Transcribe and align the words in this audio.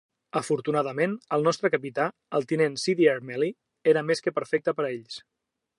Afortunadament, 0.39 1.11
el 1.37 1.45
nostre 1.47 1.71
capità, 1.75 2.07
el 2.39 2.49
tinent 2.53 2.79
Cdr 2.85 3.19
Melly, 3.29 3.53
era 3.95 4.05
més 4.09 4.27
que 4.27 4.39
perfecte 4.39 4.79
per 4.81 4.89
a 4.89 4.93
ells. 4.97 5.21